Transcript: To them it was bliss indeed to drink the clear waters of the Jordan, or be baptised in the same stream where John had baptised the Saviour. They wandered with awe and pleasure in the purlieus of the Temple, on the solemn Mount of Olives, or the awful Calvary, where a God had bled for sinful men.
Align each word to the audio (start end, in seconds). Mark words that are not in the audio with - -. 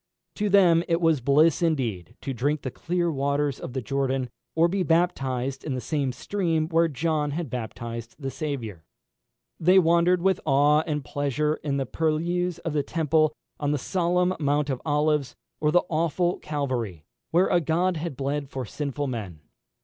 To 0.33 0.49
them 0.49 0.83
it 0.87 0.99
was 0.99 1.21
bliss 1.21 1.61
indeed 1.61 2.15
to 2.21 2.33
drink 2.33 2.63
the 2.63 2.71
clear 2.71 3.11
waters 3.11 3.59
of 3.59 3.73
the 3.73 3.83
Jordan, 3.83 4.31
or 4.55 4.67
be 4.67 4.81
baptised 4.81 5.63
in 5.63 5.75
the 5.75 5.79
same 5.79 6.11
stream 6.11 6.67
where 6.69 6.87
John 6.87 7.29
had 7.29 7.51
baptised 7.51 8.15
the 8.17 8.31
Saviour. 8.31 8.83
They 9.59 9.77
wandered 9.77 10.23
with 10.23 10.39
awe 10.43 10.81
and 10.87 11.05
pleasure 11.05 11.57
in 11.57 11.77
the 11.77 11.85
purlieus 11.85 12.57
of 12.65 12.73
the 12.73 12.81
Temple, 12.81 13.35
on 13.59 13.69
the 13.73 13.77
solemn 13.77 14.33
Mount 14.39 14.71
of 14.71 14.81
Olives, 14.87 15.35
or 15.59 15.69
the 15.71 15.83
awful 15.87 16.39
Calvary, 16.39 17.05
where 17.29 17.45
a 17.49 17.61
God 17.61 17.97
had 17.97 18.17
bled 18.17 18.49
for 18.49 18.65
sinful 18.65 19.05
men. 19.05 19.41